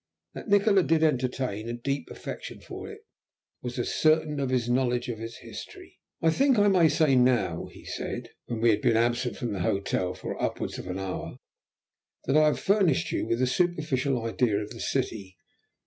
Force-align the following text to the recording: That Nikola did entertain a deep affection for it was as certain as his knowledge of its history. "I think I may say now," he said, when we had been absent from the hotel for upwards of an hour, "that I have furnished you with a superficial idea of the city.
That 0.33 0.47
Nikola 0.49 0.81
did 0.81 1.03
entertain 1.03 1.69
a 1.69 1.73
deep 1.73 2.09
affection 2.09 2.59
for 2.59 2.89
it 2.91 3.01
was 3.61 3.77
as 3.77 3.93
certain 3.93 4.39
as 4.39 4.49
his 4.49 4.67
knowledge 4.67 5.09
of 5.09 5.19
its 5.19 5.37
history. 5.37 5.99
"I 6.23 6.31
think 6.31 6.57
I 6.57 6.69
may 6.69 6.89
say 6.89 7.15
now," 7.15 7.67
he 7.67 7.85
said, 7.85 8.29
when 8.47 8.61
we 8.61 8.71
had 8.71 8.81
been 8.81 8.97
absent 8.97 9.37
from 9.37 9.53
the 9.53 9.59
hotel 9.59 10.15
for 10.15 10.41
upwards 10.41 10.79
of 10.79 10.87
an 10.87 10.97
hour, 10.97 11.37
"that 12.25 12.35
I 12.35 12.47
have 12.47 12.59
furnished 12.59 13.11
you 13.11 13.27
with 13.27 13.43
a 13.43 13.45
superficial 13.45 14.23
idea 14.25 14.57
of 14.57 14.71
the 14.71 14.79
city. 14.79 15.37